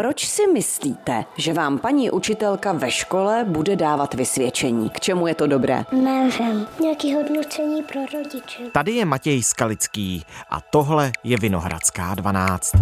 [0.00, 4.90] Proč si myslíte, že vám paní učitelka ve škole bude dávat vysvědčení?
[4.90, 5.84] K čemu je to dobré?
[5.92, 6.66] Nevím.
[6.80, 8.62] Nějaký hodnocení pro rodiče.
[8.72, 12.72] Tady je Matěj Skalický a tohle je Vinohradská 12.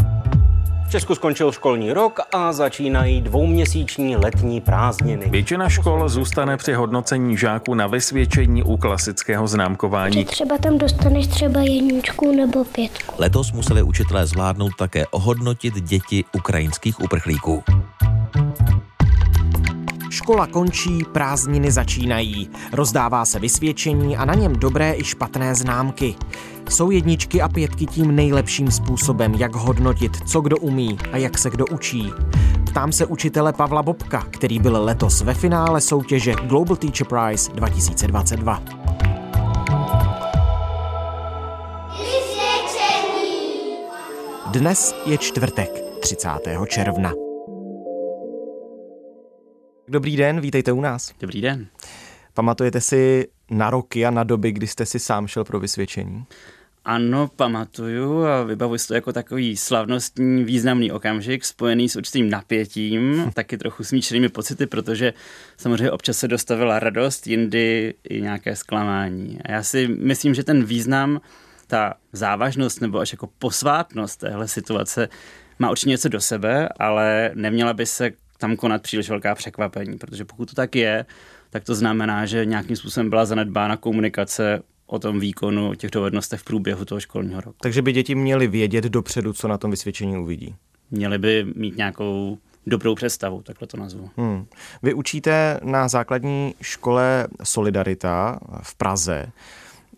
[0.88, 5.26] V Česku skončil školní rok a začínají dvouměsíční letní prázdniny.
[5.30, 10.24] Většina škol zůstane při hodnocení žáků na vysvědčení u klasického známkování.
[10.24, 13.14] Třeba tam dostaneš třeba jedničku nebo pětku.
[13.18, 17.62] Letos museli učitelé zvládnout také ohodnotit děti ukrajinských uprchlíků.
[20.28, 22.50] Škola končí, prázdniny začínají.
[22.72, 26.14] Rozdává se vysvědčení a na něm dobré i špatné známky.
[26.70, 31.50] Jsou jedničky a pětky tím nejlepším způsobem, jak hodnotit, co kdo umí a jak se
[31.50, 32.12] kdo učí.
[32.70, 38.62] Ptám se učitele Pavla Bobka, který byl letos ve finále soutěže Global Teacher Prize 2022.
[44.50, 45.70] Dnes je čtvrtek,
[46.00, 46.28] 30.
[46.66, 47.27] června.
[49.88, 51.12] Dobrý den, vítejte u nás.
[51.20, 51.66] Dobrý den.
[52.34, 56.24] Pamatujete si na roky a na doby, kdy jste si sám šel pro vysvědčení?
[56.84, 63.30] Ano, pamatuju a vybavuji si to jako takový slavnostní, významný okamžik spojený s určitým napětím,
[63.34, 65.12] taky trochu smíčenými pocity, protože
[65.56, 69.38] samozřejmě občas se dostavila radost, jindy i nějaké zklamání.
[69.44, 71.20] A já si myslím, že ten význam,
[71.66, 75.08] ta závažnost nebo až jako posvátnost téhle situace
[75.58, 80.24] má určitě něco do sebe, ale neměla by se tam konat příliš velká překvapení, protože
[80.24, 81.06] pokud to tak je,
[81.50, 86.40] tak to znamená, že nějakým způsobem byla zanedbána komunikace o tom výkonu, o těch dovednostech
[86.40, 87.56] v průběhu toho školního roku.
[87.60, 90.54] Takže by děti měly vědět dopředu, co na tom vysvědčení uvidí.
[90.90, 94.10] Měly by mít nějakou dobrou představu, takhle to nazvu.
[94.16, 94.46] Hmm.
[94.82, 99.26] Vy učíte na základní škole Solidarita v Praze.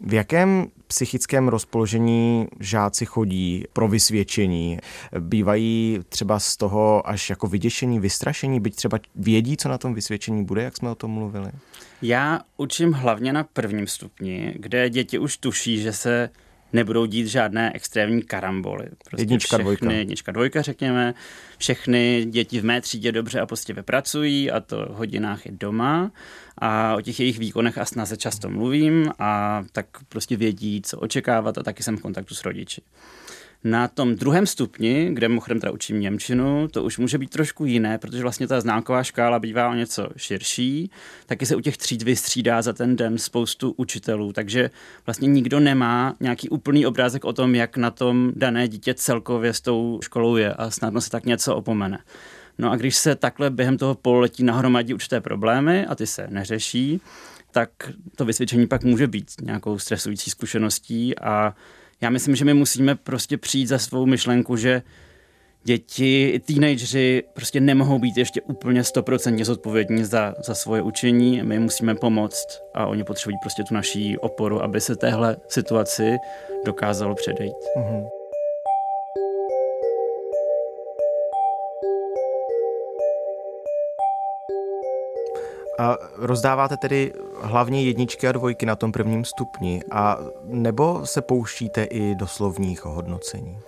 [0.01, 4.79] V jakém psychickém rozpoložení žáci chodí pro vysvědčení?
[5.21, 10.45] Bývají třeba z toho až jako vyděšení, vystrašení, byť třeba vědí, co na tom vysvědčení
[10.45, 11.51] bude, jak jsme o tom mluvili?
[12.03, 16.31] Já učím hlavně na prvním stupni, kde děti už tuší, že se
[16.73, 18.89] nebudou dít žádné extrémní karamboly.
[19.05, 19.93] Prostě jednička, všechny, dvojka.
[19.93, 21.15] Jednička, dvojka, řekněme.
[21.59, 26.11] Všechny děti v mé třídě dobře a prostě pracují a to v hodinách je doma
[26.59, 31.59] a o těch jejich výkonech a snaze často mluvím a tak prostě vědí, co očekávat
[31.59, 32.83] a taky jsem v kontaktu s rodiči.
[33.65, 37.99] Na tom druhém stupni, kde mimochodem teda učím Němčinu, to už může být trošku jiné,
[37.99, 40.91] protože vlastně ta známková škála bývá o něco širší.
[41.27, 44.71] Taky se u těch tříd vystřídá za ten den spoustu učitelů, takže
[45.07, 49.61] vlastně nikdo nemá nějaký úplný obrázek o tom, jak na tom dané dítě celkově s
[49.61, 51.99] tou školou je a snadno se tak něco opomene.
[52.59, 57.01] No a když se takhle během toho pololetí nahromadí určité problémy a ty se neřeší,
[57.51, 57.71] tak
[58.17, 61.55] to vysvědčení pak může být nějakou stresující zkušeností a
[62.01, 64.83] já myslím, že my musíme prostě přijít za svou myšlenku, že
[65.65, 71.43] děti, teenageři prostě nemohou být ještě úplně stoprocentně zodpovědní za, za svoje učení.
[71.43, 76.17] My musíme pomoct a oni potřebují prostě tu naší oporu, aby se téhle situaci
[76.65, 77.57] dokázalo předejít.
[77.77, 78.20] Mm-hmm.
[85.81, 91.85] A rozdáváte tedy hlavně jedničky a dvojky na tom prvním stupni, a nebo se pouštíte
[91.85, 93.59] i do slovních hodnocení?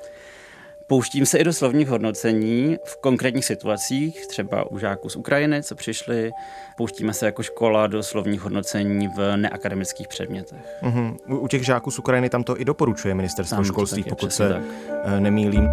[0.86, 5.74] Pouštím se i do slovních hodnocení v konkrétních situacích, třeba u žáků z Ukrajiny, co
[5.74, 6.30] přišli.
[6.76, 10.82] Pouštíme se jako škola do slovních hodnocení v neakademických předmětech.
[10.82, 11.16] Uh-huh.
[11.26, 14.62] U těch žáků z Ukrajiny tam to i doporučuje ministerstvo tam školství, pokud se tak.
[15.04, 15.64] Eh, nemýlím.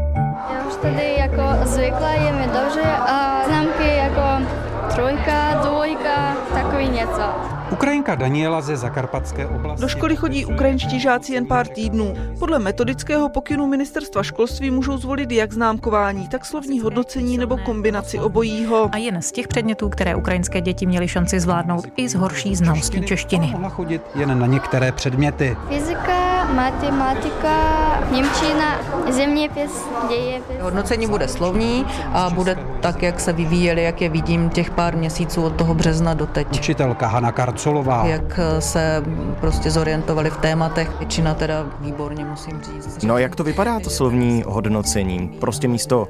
[0.54, 4.22] Já už tady jako zvykla, je mi dobře a známky jako
[4.96, 5.39] trojka,
[7.00, 7.22] něco.
[7.72, 9.82] Ukrajinka Daniela ze Zakarpatské oblasti.
[9.82, 12.14] Do školy chodí ukrajinští žáci jen pár týdnů.
[12.40, 18.90] Podle metodického pokynu ministerstva školství můžou zvolit jak známkování, tak slovní hodnocení nebo kombinaci obojího.
[18.92, 23.02] A jen z těch předmětů, které ukrajinské děti měly šanci zvládnout i z horší znalostí
[23.02, 23.48] češtiny.
[23.52, 25.58] Mohla chodit jen na některé předměty.
[25.70, 27.80] Fyzika, matematika,
[28.12, 28.80] Němčina,
[29.10, 30.56] zeměpis, dějepis.
[30.62, 35.44] Hodnocení bude slovní a bude tak, jak se vyvíjeli, jak je vidím těch pár měsíců
[35.44, 36.60] od toho března do teď.
[36.60, 38.06] Učitelka Hana Karcolová.
[38.06, 39.04] Jak se
[39.40, 43.04] prostě zorientovali v tématech, většina teda výborně musím říct.
[43.04, 45.28] No jak to vypadá to slovní hodnocení?
[45.40, 46.08] Prostě místo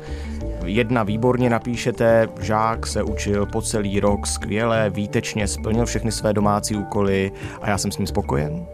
[0.65, 6.75] jedna výborně napíšete, žák se učil po celý rok skvěle, výtečně, splnil všechny své domácí
[6.75, 7.31] úkoly
[7.61, 8.65] a já jsem s ním spokojen?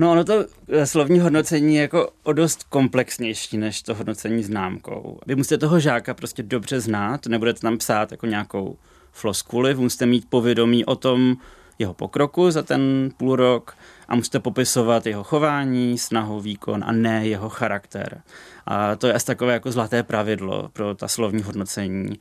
[0.00, 5.18] No ono to eh, slovní hodnocení je jako o dost komplexnější než to hodnocení známkou.
[5.26, 8.76] Vy musíte toho žáka prostě dobře znát, nebudete tam psát jako nějakou
[9.12, 11.36] floskuli, musíte mít povědomí o tom,
[11.78, 13.76] jeho pokroku za ten půl rok
[14.08, 18.22] a musíte popisovat jeho chování, snahu, výkon a ne jeho charakter.
[18.66, 22.18] A to je asi takové jako zlaté pravidlo pro ta slovní hodnocení.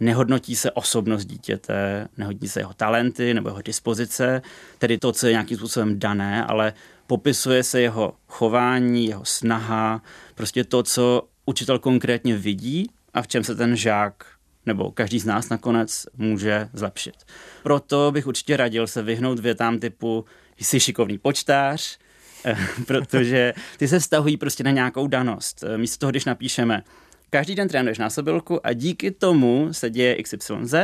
[0.00, 4.42] Nehodnotí se osobnost dítěte, nehodnotí se jeho talenty nebo jeho dispozice,
[4.78, 6.72] tedy to, co je nějakým způsobem dané, ale
[7.06, 10.02] popisuje se jeho chování, jeho snaha,
[10.34, 14.26] prostě to, co učitel konkrétně vidí a v čem se ten žák
[14.66, 17.14] nebo každý z nás nakonec může zlepšit.
[17.62, 20.24] Proto bych určitě radil se vyhnout větám typu
[20.56, 21.98] jsi šikovný počtář,
[22.86, 25.64] protože ty se vztahují prostě na nějakou danost.
[25.76, 26.82] Místo toho, když napíšeme
[27.30, 30.74] každý den trénuješ násobilku a díky tomu se děje XYZ,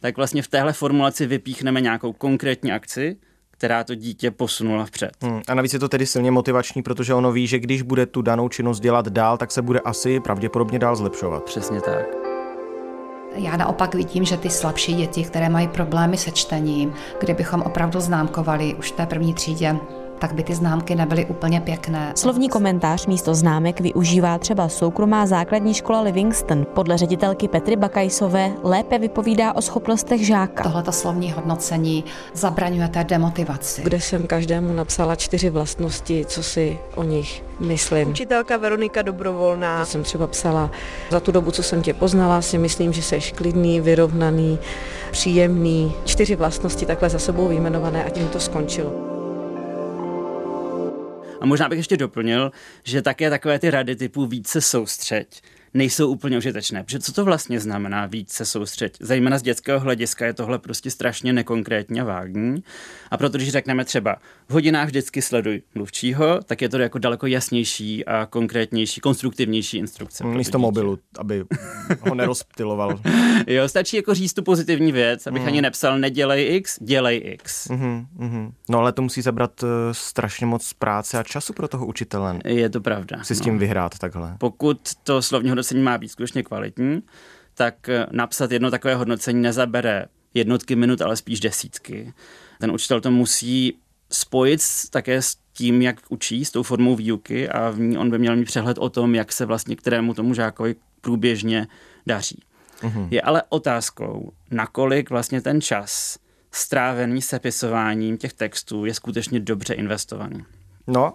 [0.00, 3.16] tak vlastně v téhle formulaci vypíchneme nějakou konkrétní akci,
[3.58, 5.10] která to dítě posunula vpřed.
[5.22, 8.22] Hmm, a navíc je to tedy silně motivační, protože ono ví, že když bude tu
[8.22, 11.44] danou činnost dělat dál, tak se bude asi pravděpodobně dál zlepšovat.
[11.44, 12.06] Přesně tak.
[13.36, 18.74] Já naopak vidím, že ty slabší děti, které mají problémy se čtením, kdybychom opravdu známkovali
[18.74, 19.76] už v té první třídě,
[20.18, 22.12] tak by ty známky nebyly úplně pěkné.
[22.16, 26.66] Slovní komentář místo známek využívá třeba soukromá základní škola Livingston.
[26.74, 30.62] Podle ředitelky Petry Bakajsové lépe vypovídá o schopnostech žáka.
[30.62, 33.82] Tohleto slovní hodnocení zabraňuje té demotivaci.
[33.82, 38.08] Kde jsem každému napsala čtyři vlastnosti, co si o nich myslím.
[38.08, 39.78] Učitelka Veronika Dobrovolná.
[39.78, 40.70] Já jsem třeba psala,
[41.10, 44.58] za tu dobu, co jsem tě poznala, si myslím, že jsi klidný, vyrovnaný,
[45.10, 45.92] příjemný.
[46.04, 49.13] Čtyři vlastnosti takhle za sebou vyjmenované a tím to skončilo.
[51.40, 52.52] A možná bych ještě doplnil,
[52.84, 55.42] že také takové ty rady typu více soustřeď
[55.74, 56.84] nejsou úplně užitečné.
[56.84, 58.96] Protože co to vlastně znamená víc se soustředit?
[59.00, 62.62] Zejména z dětského hlediska je tohle prostě strašně nekonkrétní a vágní.
[63.10, 64.16] A proto, když řekneme třeba
[64.48, 70.24] v hodinách vždycky sleduj mluvčího, tak je to jako daleko jasnější a konkrétnější, konstruktivnější instrukce.
[70.24, 71.44] Místo mobilu, aby
[72.00, 73.00] ho nerozptiloval.
[73.46, 75.48] jo, stačí jako říct tu pozitivní věc, abych mm.
[75.48, 77.68] ani nepsal nedělej X, dělej X.
[77.68, 78.52] Mm-hmm, mm-hmm.
[78.68, 82.38] No ale to musí zabrat uh, strašně moc práce a času pro toho učitele.
[82.44, 83.24] Je to pravda.
[83.24, 83.58] Si s tím no.
[83.60, 84.36] vyhrát takhle.
[84.38, 87.02] Pokud to slovní hodnocení má být skutečně kvalitní,
[87.54, 92.12] tak eh, napsat jedno takové hodnocení nezabere jednotky minut, ale spíš desítky.
[92.60, 93.78] Ten učitel to musí
[94.10, 98.18] spojit také s tím, jak učí, s tou formou výuky a v ní on by
[98.18, 101.66] měl mít přehled o tom, jak se vlastně kterému tomu žákovi průběžně
[102.06, 102.42] daří.
[102.82, 103.08] Uhum.
[103.10, 106.18] Je ale otázkou, nakolik vlastně ten čas
[106.52, 110.44] strávený sepisováním těch textů je skutečně dobře investovaný.
[110.86, 111.14] No,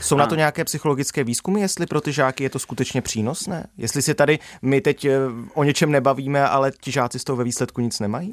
[0.00, 0.18] jsou a...
[0.18, 3.66] na to nějaké psychologické výzkumy, jestli pro ty žáky je to skutečně přínosné?
[3.78, 5.18] Jestli si tady my teď eh,
[5.54, 8.32] o něčem nebavíme, ale ti žáci z toho ve výsledku nic nemají?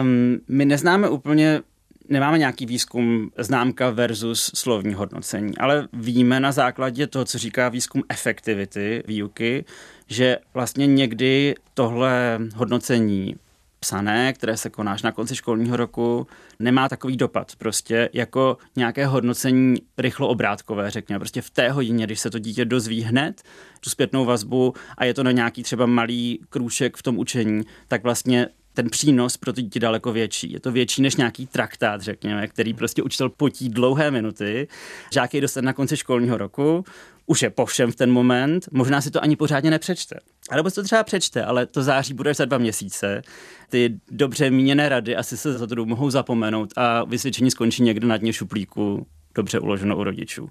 [0.00, 1.60] Um, my neznáme úplně
[2.08, 8.02] nemáme nějaký výzkum známka versus slovní hodnocení, ale víme na základě toho, co říká výzkum
[8.08, 9.64] efektivity výuky,
[10.06, 13.36] že vlastně někdy tohle hodnocení
[13.84, 16.26] psané, které se konáš na konci školního roku,
[16.58, 17.56] nemá takový dopad.
[17.56, 21.18] Prostě jako nějaké hodnocení rychlo obrátkové, řekněme.
[21.18, 23.42] Prostě v té hodině, když se to dítě dozví hned,
[23.80, 28.02] tu zpětnou vazbu a je to na nějaký třeba malý krůček v tom učení, tak
[28.02, 30.52] vlastně ten přínos pro to dítě daleko větší.
[30.52, 34.68] Je to větší než nějaký traktát, řekněme, který prostě učitel potí dlouhé minuty.
[35.12, 36.84] Žák je dostane na konci školního roku,
[37.26, 40.18] už je po všem v ten moment, možná si to ani pořádně nepřečte.
[40.50, 43.22] A nebo si to třeba přečte, ale to září bude za dva měsíce.
[43.68, 48.16] Ty dobře míněné rady asi se za to mohou zapomenout a vysvědčení skončí někde na
[48.16, 50.50] dně šuplíku, dobře uloženo u rodičů.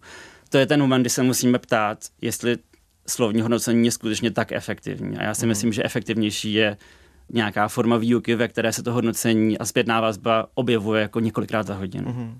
[0.49, 2.57] To je ten moment, kdy se musíme ptát, jestli
[3.07, 5.17] slovní hodnocení je skutečně tak efektivní.
[5.17, 5.49] A já si mm.
[5.49, 6.77] myslím, že efektivnější je
[7.29, 11.75] nějaká forma výuky, ve které se to hodnocení a zpětná vazba objevuje jako několikrát za
[11.75, 12.13] hodinu.
[12.13, 12.39] Mm.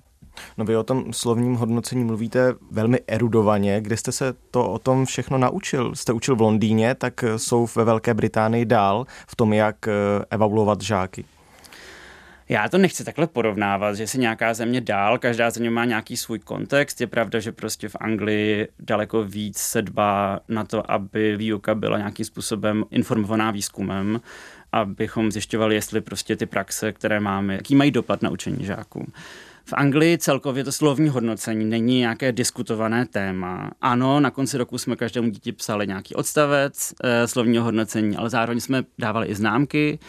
[0.57, 3.81] No vy o tom slovním hodnocení mluvíte velmi erudovaně.
[3.81, 5.95] Kde jste se to o tom všechno naučil?
[5.95, 9.91] Jste učil v Londýně, tak jsou ve Velké Británii dál v tom, jak eh,
[10.29, 11.25] evaluovat žáky.
[12.49, 16.39] Já to nechci takhle porovnávat, že si nějaká země dál, každá země má nějaký svůj
[16.39, 17.01] kontext.
[17.01, 21.97] Je pravda, že prostě v Anglii daleko víc se dbá na to, aby výuka byla
[21.97, 24.21] nějakým způsobem informovaná výzkumem,
[24.71, 29.07] abychom zjišťovali, jestli prostě ty praxe, které máme, jaký mají dopad na učení žáků.
[29.65, 33.71] V Anglii celkově to slovní hodnocení není nějaké diskutované téma.
[33.81, 38.59] Ano, na konci roku jsme každému dítě psali nějaký odstavec e, slovního hodnocení, ale zároveň
[38.59, 39.99] jsme dávali i známky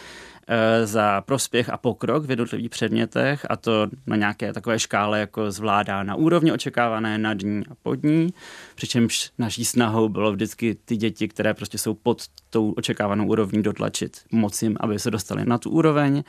[0.47, 5.51] e, za prospěch a pokrok v jednotlivých předmětech a to na nějaké takové škále jako
[5.51, 8.33] zvládá na úrovni očekávané, nad ní a pod ní.
[8.75, 14.21] Přičemž naší snahou bylo vždycky ty děti, které prostě jsou pod tou očekávanou úrovní dotlačit,
[14.31, 16.23] moc jim, aby se dostali na tu úroveň.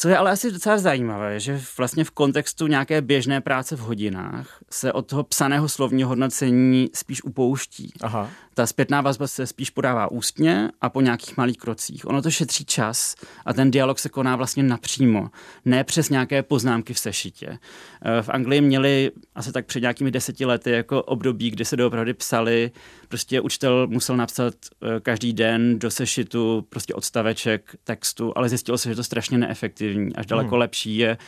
[0.00, 4.58] Co je ale asi docela zajímavé, že vlastně v kontextu nějaké běžné práce v hodinách
[4.70, 7.92] se od toho psaného slovního hodnocení spíš upouští.
[8.00, 8.30] Aha.
[8.54, 12.06] Ta zpětná vazba se spíš podává ústně a po nějakých malých krocích.
[12.06, 13.14] Ono to šetří čas
[13.46, 15.30] a ten dialog se koná vlastně napřímo,
[15.64, 17.58] ne přes nějaké poznámky v sešitě.
[18.02, 22.14] Eh, v Anglii měli asi tak před nějakými deseti lety jako období, kdy se doopravdy
[22.14, 22.70] psali,
[23.08, 28.88] prostě učitel musel napsat eh, každý den do sešitu prostě odstaveček textu, ale zjistilo se,
[28.88, 30.16] že to strašně neefektivní.
[30.16, 30.60] Až daleko hmm.
[30.60, 31.18] lepší je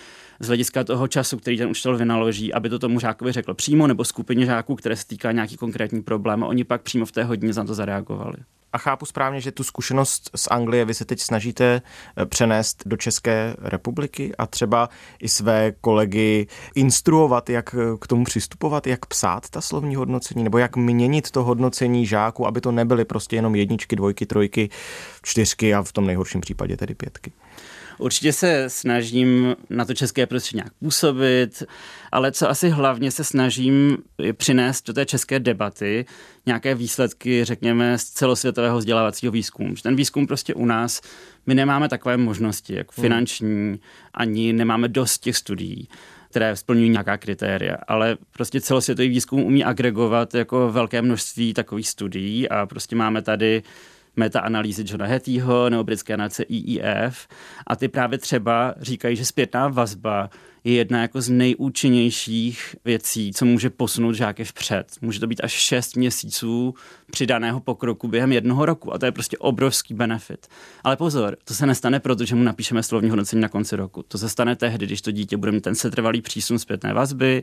[0.40, 4.04] z hlediska toho času, který ten učitel vynaloží, aby to tomu žákovi řekl přímo nebo
[4.04, 7.52] skupině žáků, které se týká nějaký konkrétní problém a oni pak přímo v té hodině
[7.52, 8.36] za to zareagovali.
[8.72, 11.82] A chápu správně, že tu zkušenost z Anglie vy se teď snažíte
[12.16, 14.88] eh, přenést do České republiky a třeba
[15.22, 20.58] i své kolegy instruovat, jak eh, k tomu přistupovat, jak psát ta slovní hodnocení, nebo
[20.58, 24.68] jak měnit to hodnocení žáků, aby to nebyly prostě jenom jedničky, dvojky, trojky,
[25.22, 27.32] čtyřky a v tom nejhorším případě tedy pětky.
[28.00, 31.62] Určitě se snažím na to české prostředí nějak působit,
[32.12, 36.06] ale co asi hlavně se snažím je přinést do té české debaty
[36.46, 39.74] nějaké výsledky, řekněme, z celosvětového vzdělávacího výzkumu.
[39.82, 41.00] Ten výzkum prostě u nás,
[41.46, 43.80] my nemáme takové možnosti, jako finanční,
[44.14, 45.88] ani nemáme dost těch studií
[46.30, 52.48] které splňují nějaká kritéria, ale prostě celosvětový výzkum umí agregovat jako velké množství takových studií
[52.48, 53.62] a prostě máme tady
[54.20, 57.28] meta-analýzy Johna Hattieho nebo britské analýzy EEF
[57.66, 60.30] a ty právě třeba říkají, že zpětná vazba
[60.64, 64.86] je jedna jako z nejúčinnějších věcí, co může posunout žáky vpřed.
[65.00, 66.74] Může to být až 6 měsíců
[67.10, 70.46] přidaného pokroku během jednoho roku a to je prostě obrovský benefit.
[70.84, 74.02] Ale pozor, to se nestane proto, že mu napíšeme slovní hodnocení na konci roku.
[74.08, 77.42] To se stane tehdy, když to dítě bude mít ten setrvalý přísun zpětné vazby,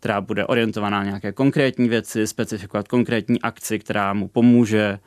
[0.00, 4.98] která bude orientovaná na nějaké konkrétní věci, specifikovat konkrétní akci, která mu pomůže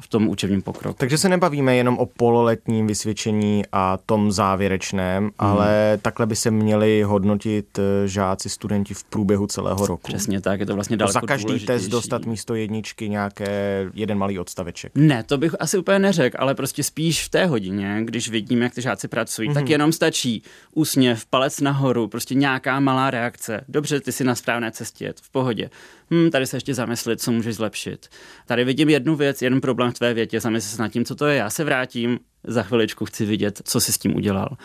[0.00, 0.96] v tom učebním pokroku.
[0.98, 5.32] Takže se nebavíme jenom o pololetním vysvědčení a tom závěrečném, hmm.
[5.38, 10.08] ale takhle by se měli hodnotit eh, žáci, studenti v průběhu celého roku.
[10.08, 14.38] Přesně tak, je to vlastně daleko Za každý test dostat místo jedničky nějaké jeden malý
[14.38, 14.92] odstaveček.
[14.94, 18.74] Ne, to bych asi úplně neřekl, ale prostě spíš v té hodině, když vidím, jak
[18.74, 19.54] ty žáci pracují, hmm.
[19.54, 19.72] tak mhm.
[19.72, 20.42] jenom stačí
[20.74, 23.64] úsměv, palec nahoru, prostě nějaká malá reakce.
[23.68, 25.70] Dobře, ty jsi na správné cestě, v pohodě
[26.10, 28.08] hm, tady se ještě zamyslit, co můžeš zlepšit.
[28.46, 31.26] Tady vidím jednu věc, jeden problém v tvé větě, zamysli se nad tím, co to
[31.26, 34.56] je, já se vrátím, za chviličku chci vidět, co si s tím udělal.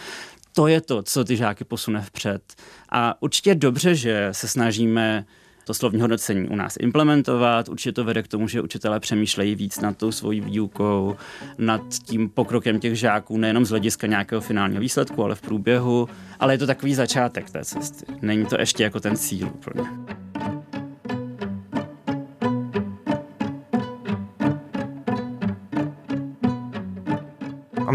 [0.56, 2.42] To je to, co ty žáky posune vpřed.
[2.90, 5.26] A určitě dobře, že se snažíme
[5.66, 7.70] to slovní hodnocení u nás implementovat.
[7.70, 11.16] Určitě to vede k tomu, že učitelé přemýšlejí víc nad tou svojí výukou,
[11.58, 16.10] nad tím pokrokem těch žáků, nejenom z hlediska nějakého finálního výsledku, ale v průběhu.
[16.40, 18.06] Ale je to takový začátek té cesty.
[18.22, 19.84] Není to ještě jako ten cíl pro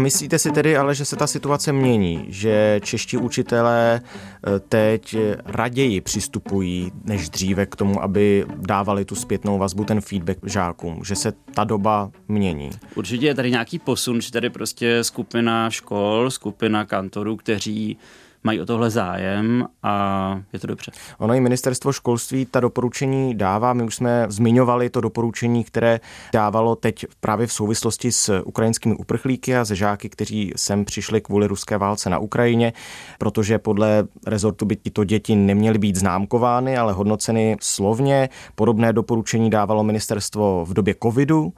[0.09, 6.01] myslíte si tedy ale, že se ta situace mění, že čeští učitelé eh, teď raději
[6.01, 11.33] přistupují než dříve k tomu, aby dávali tu zpětnou vazbu, ten feedback žákům, že se
[11.53, 12.69] ta doba mění?
[12.95, 17.97] Určitě je tady nějaký posun, že tady prostě skupina škol, skupina kantorů, kteří
[18.43, 20.91] mají o tohle zájem a je to dobře.
[21.17, 23.73] Ono i ministerstvo školství ta doporučení dává.
[23.73, 25.99] My už jsme zmiňovali to doporučení, které
[26.33, 31.47] dávalo teď právě v souvislosti s ukrajinskými uprchlíky a ze žáky, kteří sem přišli kvůli
[31.47, 32.73] ruské válce na Ukrajině,
[33.17, 38.29] protože podle rezortu by tyto děti neměly být známkovány, ale hodnoceny slovně.
[38.55, 41.53] Podobné doporučení dávalo ministerstvo v době covidu,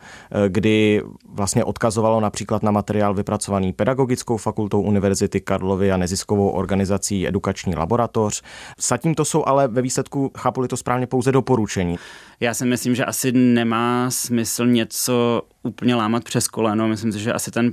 [0.48, 7.28] kdy vlastně odkazovalo například na materiál vypracovaný pedagogickou fakultou Univerzity Karlovy a neziskovou organizací organizací
[7.28, 8.42] Edukační laboratoř.
[8.80, 11.98] Zatím to jsou ale ve výsledku, chápu to správně, pouze doporučení.
[12.40, 16.88] Já si myslím, že asi nemá smysl něco úplně lámat přes koleno.
[16.88, 17.72] Myslím si, že asi ten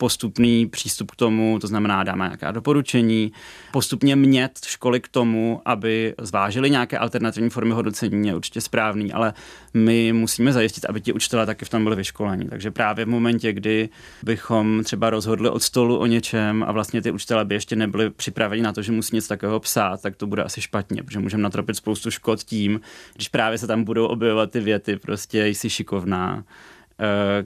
[0.00, 3.32] postupný přístup k tomu, to znamená dáme nějaká doporučení,
[3.72, 9.32] postupně mět školy k tomu, aby zvážili nějaké alternativní formy hodnocení, je určitě správný, ale
[9.74, 12.44] my musíme zajistit, aby ti učitelé taky v tom byli vyškoleni.
[12.44, 13.88] Takže právě v momentě, kdy
[14.22, 18.62] bychom třeba rozhodli od stolu o něčem a vlastně ty učitelé by ještě nebyli připraveni
[18.62, 21.76] na to, že musí něco takového psát, tak to bude asi špatně, protože můžeme natropit
[21.76, 22.80] spoustu škod tím,
[23.14, 26.44] když právě se tam budou objevovat ty věty, prostě jsi šikovná,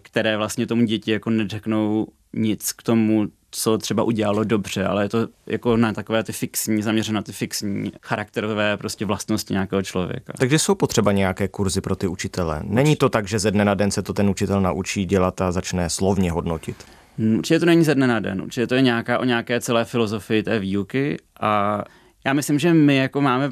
[0.02, 5.08] které vlastně tomu děti jako neřeknou nic k tomu, co třeba udělalo dobře, ale je
[5.08, 10.32] to jako na takové ty fixní, zaměřené na ty fixní charakterové prostě vlastnosti nějakého člověka.
[10.38, 12.60] Takže jsou potřeba nějaké kurzy pro ty učitele.
[12.64, 15.52] Není to tak, že ze dne na den se to ten učitel naučí dělat a
[15.52, 16.76] začne slovně hodnotit?
[17.18, 19.84] Hmm, určitě to není ze dne na den, určitě to je nějaká o nějaké celé
[19.84, 21.84] filozofii té výuky a
[22.26, 23.50] já myslím, že my jako máme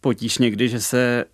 [0.00, 1.24] potíž někdy, že se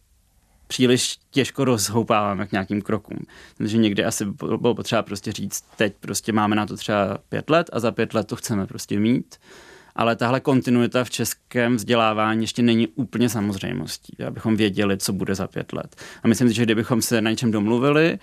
[0.73, 3.19] příliš těžko rozhoupáváme k nějakým krokům.
[3.57, 4.25] Takže někdy asi
[4.61, 8.15] bylo potřeba prostě říct, teď prostě máme na to třeba pět let a za pět
[8.15, 9.37] let to chceme prostě mít
[9.97, 15.47] ale tahle kontinuita v českém vzdělávání ještě není úplně samozřejmostí, abychom věděli, co bude za
[15.47, 15.97] pět let.
[16.23, 18.19] A myslím si, že kdybychom se na něčem domluvili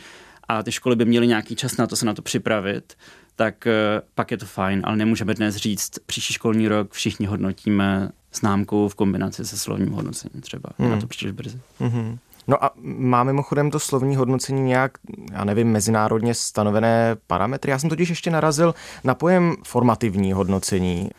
[0.48, 2.98] a ty školy by měly nějaký čas na to se na to připravit,
[3.36, 8.10] tak eh, pak je to fajn, ale nemůžeme dnes říct, příští školní rok všichni hodnotíme
[8.34, 10.70] známku v kombinaci se slovním hodnocením třeba.
[10.78, 10.90] Hmm.
[10.90, 11.60] Na to příliš brzy.
[11.82, 12.18] Mm-hmm.
[12.48, 14.98] No a má mimochodem to slovní hodnocení nějak,
[15.32, 17.72] já nevím, mezinárodně stanovené parametry?
[17.72, 21.10] Já jsem totiž ještě narazil na pojem formativní hodnocení.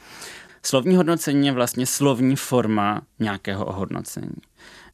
[0.62, 4.34] Slovní hodnocení je vlastně slovní forma nějakého ohodnocení.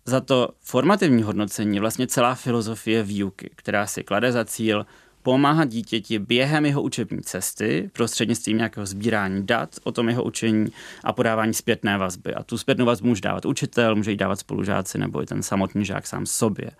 [0.04, 4.86] Za to formativní hodnocení je vlastně celá filozofie výuky, která si klade za cíl
[5.26, 10.66] pomáhat dítěti během jeho učební cesty prostřednictvím nějakého sbírání dat o tom jeho učení
[11.04, 12.34] a podávání zpětné vazby.
[12.34, 15.84] A tu zpětnou vazbu může dávat učitel, může ji dávat spolužáci nebo i ten samotný
[15.84, 16.70] žák sám sobě.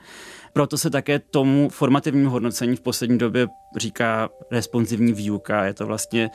[0.57, 3.47] Proto se také tomu formativnímu hodnocení v poslední době
[3.77, 5.65] říká responsivní výuka.
[5.65, 6.31] Je to vlastně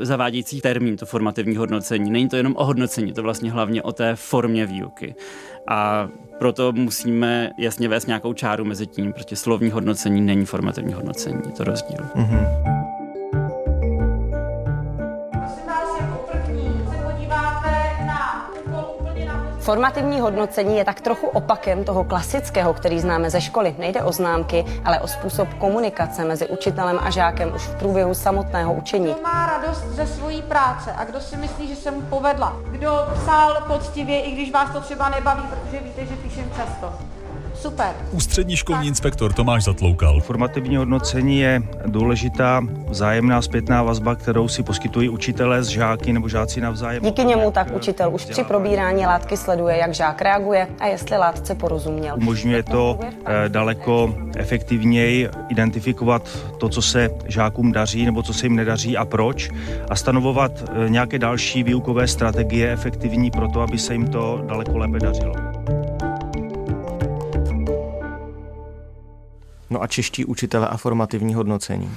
[0.00, 2.10] zavádějící termín, to formativní hodnocení.
[2.10, 5.14] Není to jenom o hodnocení, to vlastně hlavně o té formě výuky.
[5.68, 11.42] A proto musíme jasně vést nějakou čáru mezi tím, protože slovní hodnocení není formativní hodnocení,
[11.46, 11.98] je to rozdíl.
[12.14, 12.75] Mm-hmm.
[19.66, 23.74] Formativní hodnocení je tak trochu opakem toho klasického, který známe ze školy.
[23.78, 28.74] Nejde o známky, ale o způsob komunikace mezi učitelem a žákem už v průběhu samotného
[28.74, 29.12] učení.
[29.12, 32.56] Kdo má radost ze své práce a kdo si myslí, že se mu povedla.
[32.70, 36.92] Kdo psal poctivě, i když vás to třeba nebaví, protože víte, že píšem často.
[37.66, 37.94] Super.
[38.12, 40.20] Ústřední školní inspektor Tomáš Zatloukal.
[40.20, 46.60] Formativní hodnocení je důležitá vzájemná zpětná vazba, kterou si poskytují učitelé z žáky nebo žáci
[46.60, 47.02] navzájem.
[47.02, 51.54] Díky němu tak učitel už při probírání látky sleduje, jak žák reaguje a jestli látce
[51.54, 52.14] porozuměl.
[52.16, 58.56] Umožňuje to eh, daleko efektivněji identifikovat to, co se žákům daří nebo co se jim
[58.56, 59.50] nedaří a proč
[59.90, 64.78] a stanovovat eh, nějaké další výukové strategie efektivní pro to, aby se jim to daleko
[64.78, 65.55] lépe dařilo.
[69.76, 71.90] No a čeští učitele a formativní hodnocení?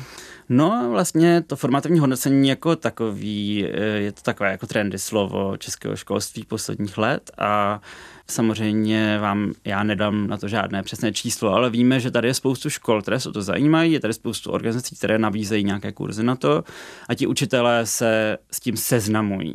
[0.49, 5.95] No vlastně to formativní hodnocení jako takový, eh, je to takové jako trendy slovo českého
[5.95, 7.81] školství posledních let a
[8.29, 12.69] Samozřejmě vám já nedám na to žádné přesné číslo, ale víme, že tady je spoustu
[12.69, 16.63] škol, které se to zajímají, je tady spoustu organizací, které nabízejí nějaké kurzy na to
[17.09, 19.53] a ti učitelé se s tím seznamují.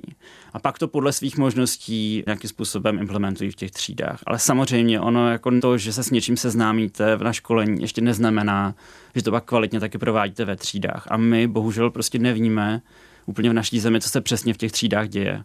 [0.52, 4.20] A pak to podle svých možností nějakým způsobem implementují v těch třídách.
[4.26, 8.74] Ale samozřejmě ono jako to, že se s něčím seznámíte na školení, ještě neznamená,
[9.14, 11.06] že to pak kvalitně taky provádíte ve třídách.
[11.10, 12.82] A my bohužel prostě nevíme
[13.26, 15.44] úplně v naší zemi, co se přesně v těch třídách děje.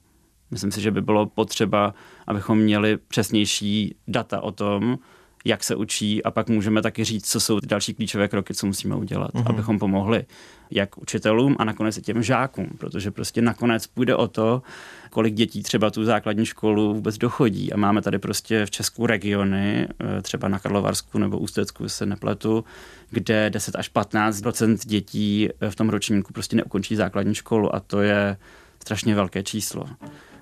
[0.52, 1.94] Myslím si, že by bylo potřeba,
[2.28, 5.00] abychom měli přesnější data o tom,
[5.46, 8.68] jak se učí a pak můžeme taky říct, co jsou ty další klíčové kroky, co
[8.68, 9.50] musíme udělat, mm-hmm.
[9.50, 10.26] abychom pomohli
[10.72, 14.62] jak učitelům a nakonec i těm žákům, protože prostě nakonec půjde o to,
[15.10, 19.88] kolik dětí třeba tu základní školu vůbec dochodí a máme tady prostě v Česku regiony,
[20.00, 22.66] eh, třeba na Karlovarsku nebo Ústecku se nepletu,
[23.10, 28.38] kde 10 až 15% dětí v tom ročníku prostě neukončí základní školu a to je
[28.80, 29.86] strašně velké číslo.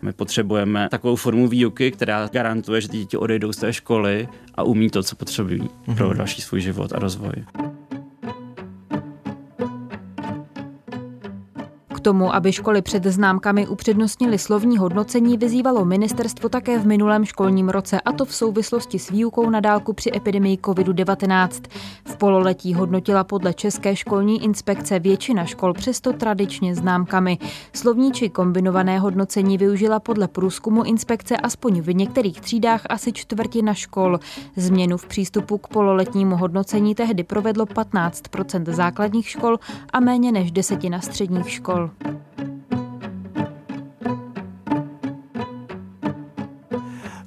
[0.02, 4.64] My potřebujeme takovou formu výuky, která garantuje, že ty děti odejdou z té školy a
[4.64, 5.96] umí to, co potřebují mm-hmm.
[5.96, 6.18] pro mhm.
[6.18, 7.34] další svůj život a rozvoj.
[12.08, 18.02] Tomu, aby školy před známkami upřednostnily slovní hodnocení, vyzývalo ministerstvo také v minulém školním roce,
[18.02, 21.50] a to v souvislosti s výukou na dálku při epidemii COVID-19.
[22.06, 27.38] V pololetí hodnotila podle České školní inspekce většina škol přesto tradičně známkami.
[27.74, 34.20] Slovní či kombinované hodnocení využila podle průzkumu inspekce aspoň v některých třídách asi čtvrtina škol.
[34.56, 39.58] Změnu v přístupu k pololetnímu hodnocení tehdy provedlo 15% základních škol
[39.94, 41.90] a méně než desetina středních škol.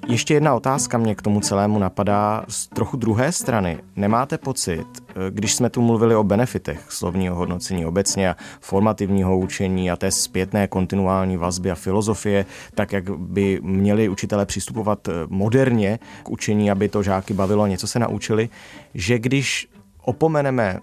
[0.09, 3.79] Ještě jedna otázka mě k tomu celému napadá z trochu druhé strany.
[3.97, 4.87] Nemáte pocit,
[5.31, 10.69] když jsme tu mluvili o benefitech slovního hodnocení obecně a formativního učení a té zpětné
[10.69, 17.03] kontinuální vazby a filozofie, tak jak by měli učitelé přistupovat moderně k učení, aby to
[17.03, 18.49] žáky bavilo, něco se naučili,
[18.95, 19.69] že když
[20.03, 20.81] opomeneme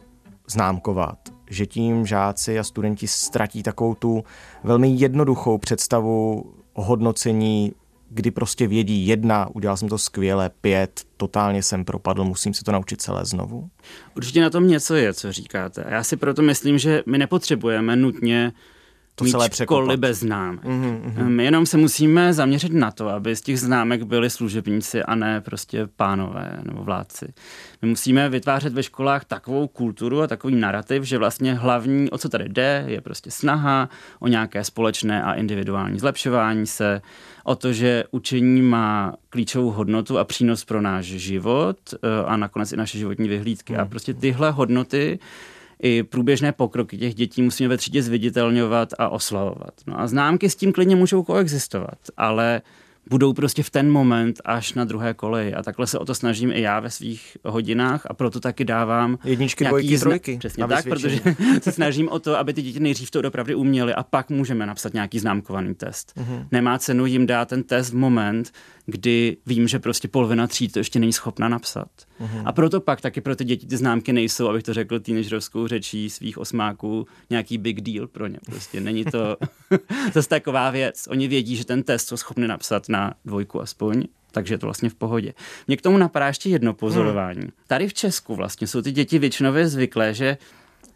[0.50, 1.18] známkovat,
[1.50, 4.24] že tím žáci a studenti ztratí takovou tu
[4.64, 7.74] velmi jednoduchou představu o hodnocení,
[8.10, 12.72] kdy prostě vědí jedna, udělal jsem to skvěle, pět, totálně jsem propadl, musím se to
[12.72, 13.70] naučit celé znovu?
[14.16, 15.86] Určitě na tom něco je, co říkáte.
[15.90, 18.52] Já si proto myslím, že my nepotřebujeme nutně
[19.18, 20.64] to mít celé školy bez známek.
[20.64, 21.28] Mm-hmm.
[21.28, 25.42] My jenom se musíme zaměřit na to, aby z těch známek byli služebníci a ne
[25.42, 27.34] prostě pánové nebo vládci.
[27.82, 32.30] My musíme vytvářet ve školách takovou kulturu a takový narrativ, že vlastně hlavní, o co
[32.30, 37.02] tady jde, je prostě snaha o nějaké společné a individuální zlepšování se,
[37.44, 42.72] o to, že učení má klíčovou hodnotu a přínos pro náš život eh, a nakonec
[42.72, 43.76] i naše životní vyhlídky.
[43.76, 45.20] A prostě tyhle hodnoty
[45.84, 49.74] i průběžné pokroky těch dětí musíme ve třídě zviditelňovat a oslavovat.
[49.88, 52.62] No a známky s tím klidně můžou koexistovat, ale
[53.10, 55.54] budou prostě v ten moment až na druhé koleji.
[55.54, 59.18] A takhle se o to snažím i já ve svých hodinách a proto taky dávám
[59.24, 61.20] Jedničky, dvojky, zna- trojky Přesně tak, protože
[61.62, 64.94] se snažím o to, aby ty děti nejdřív to opravdu uměly a pak můžeme napsat
[64.94, 66.14] nějaký známkovaný test.
[66.16, 66.48] Mhm.
[66.52, 68.52] Nemá cenu jim dát ten test v moment,
[68.90, 71.88] kdy vím, že prostě polovina tříd to ještě není schopna napsat.
[72.20, 72.42] Mhm.
[72.46, 76.10] A proto pak taky pro ty děti ty známky nejsou, abych to řekl teenagerovskou řečí
[76.10, 78.40] svých osmáků, nějaký big deal pro ně.
[78.46, 79.38] Prostě není to
[80.14, 81.08] zase taková věc.
[81.10, 84.90] Oni vědí, že ten test jsou schopni napsat na dvojku aspoň, takže je to vlastně
[84.90, 85.34] v pohodě.
[85.68, 87.42] Mě k tomu napadá ještě jedno pozorování.
[87.42, 87.52] Hmm.
[87.68, 90.38] Tady v Česku vlastně jsou ty děti většinově zvyklé, že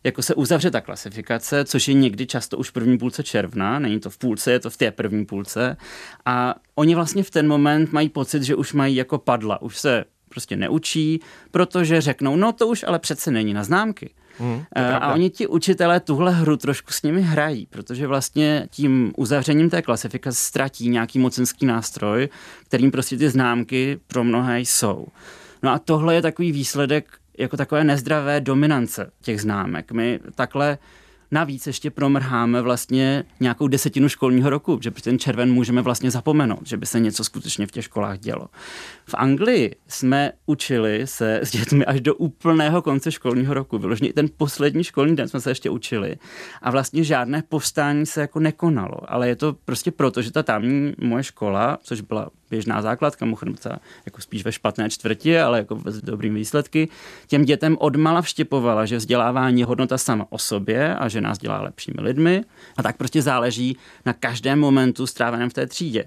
[0.04, 4.00] jako se uzavře ta klasifikace, což je někdy často už v první půlce června, není
[4.00, 5.78] to v půlce, je to v té první půlce.
[6.26, 10.06] A oni vlastně v ten moment mají pocit, že už mají jako padla, už se
[10.30, 11.20] prostě neučí,
[11.52, 14.14] protože řeknou, no to už ale přece není na známky.
[14.38, 19.14] Hmm, Eh, a oni ti učitelé tuhle hru trošku s nimi hrají, protože vlastně tím
[19.18, 22.30] uzavřením té klasifikace ztratí nějaký mocenský nástroj,
[22.66, 25.08] kterým prostě ty známky pro mnohé jsou.
[25.64, 29.92] No a tohle je takový výsledek jako takové nezdravé dominance těch známek.
[29.92, 30.78] My takhle
[31.32, 36.78] navíc ještě promrháme vlastně nějakou desetinu školního roku, že ten červen můžeme vlastně zapomenout, že
[36.78, 38.48] by se něco skutečně v těch školách dělo.
[39.06, 43.78] V Anglii jsme učili se s dětmi až do úplného konce školního roku.
[43.78, 46.16] Vyloženě i ten poslední školní den jsme se ještě učili
[46.62, 50.94] a vlastně žádné povstání se jako nekonalo, ale je to prostě proto, že ta tamní
[51.02, 55.80] moje škola, což byla běžná základka, mimochodem docela jako spíš ve špatné čtvrti, ale jako
[55.86, 56.90] s dobrými výsledky,
[57.28, 61.62] těm dětem odmala vštěpovala, že vzdělávání je hodnota sama o sobě a že nás dělá
[61.62, 62.44] lepšími lidmi
[62.78, 66.06] a tak prostě záleží na každém momentu stráveném v té třídě.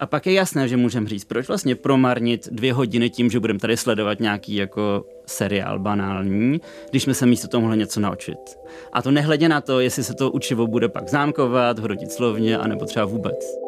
[0.00, 3.58] A pak je jasné, že můžeme říct, proč vlastně promarnit dvě hodiny tím, že budeme
[3.58, 8.38] tady sledovat nějaký jako seriál banální, když jsme se místo toho mohli něco naučit.
[8.92, 12.84] A to nehledě na to, jestli se to učivo bude pak zámkovat, hodnotit slovně, anebo
[12.84, 13.63] třeba vůbec.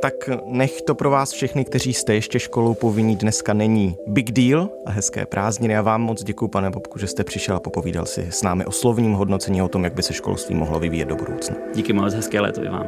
[0.00, 0.14] Tak
[0.46, 4.90] nech to pro vás všechny, kteří jste ještě školou povinní, dneska není big deal a
[4.90, 5.76] hezké prázdniny.
[5.76, 8.72] A vám moc děkuji, pane Bobku, že jste přišel a popovídal si s námi o
[8.72, 11.56] slovním hodnocení o tom, jak by se školství mohlo vyvíjet do budoucna.
[11.74, 12.86] Díky moc, hezké léto i vám.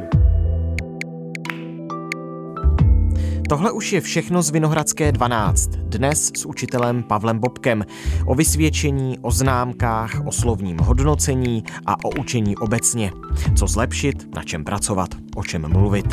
[3.49, 5.69] Tohle už je všechno z Vinohradské 12.
[5.69, 7.85] Dnes s učitelem Pavlem Bobkem.
[8.25, 13.11] O vysvědčení, o známkách, o slovním hodnocení a o učení obecně.
[13.57, 16.05] Co zlepšit, na čem pracovat, o čem mluvit.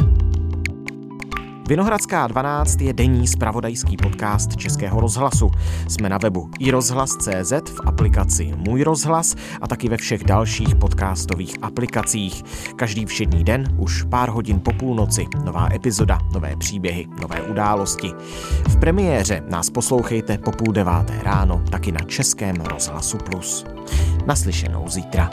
[1.69, 5.51] Vinohradská 12 je denní spravodajský podcast Českého rozhlasu.
[5.89, 12.43] Jsme na webu iRozhlas.cz, v aplikaci Můj rozhlas a taky ve všech dalších podcastových aplikacích.
[12.77, 15.27] Každý všední den už pár hodin po půlnoci.
[15.45, 18.13] Nová epizoda, nové příběhy, nové události.
[18.69, 23.67] V premiéře nás poslouchejte po půl deváté ráno taky na Českém rozhlasu Plus.
[24.27, 25.31] Naslyšenou zítra.